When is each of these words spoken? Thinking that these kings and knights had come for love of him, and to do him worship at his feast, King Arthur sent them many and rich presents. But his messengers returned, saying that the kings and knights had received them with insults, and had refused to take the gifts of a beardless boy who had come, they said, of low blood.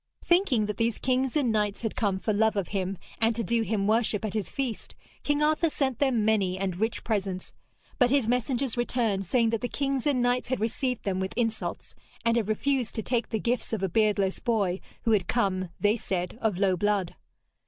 Thinking 0.25 0.65
that 0.65 0.77
these 0.77 0.97
kings 0.97 1.35
and 1.35 1.51
knights 1.51 1.83
had 1.83 1.95
come 1.95 2.17
for 2.17 2.33
love 2.33 2.55
of 2.55 2.69
him, 2.69 2.97
and 3.19 3.35
to 3.35 3.43
do 3.43 3.61
him 3.61 3.85
worship 3.85 4.25
at 4.25 4.33
his 4.33 4.49
feast, 4.49 4.95
King 5.21 5.43
Arthur 5.43 5.69
sent 5.69 5.99
them 5.99 6.25
many 6.25 6.57
and 6.57 6.75
rich 6.81 7.03
presents. 7.03 7.53
But 7.99 8.09
his 8.09 8.27
messengers 8.27 8.75
returned, 8.75 9.25
saying 9.27 9.51
that 9.51 9.61
the 9.61 9.67
kings 9.67 10.07
and 10.07 10.19
knights 10.19 10.47
had 10.49 10.59
received 10.59 11.03
them 11.03 11.19
with 11.19 11.37
insults, 11.37 11.93
and 12.25 12.35
had 12.35 12.47
refused 12.47 12.95
to 12.95 13.03
take 13.03 13.29
the 13.29 13.37
gifts 13.37 13.73
of 13.73 13.83
a 13.83 13.89
beardless 13.89 14.39
boy 14.39 14.79
who 15.03 15.11
had 15.11 15.27
come, 15.27 15.69
they 15.79 15.97
said, 15.97 16.35
of 16.41 16.57
low 16.57 16.75
blood. 16.75 17.13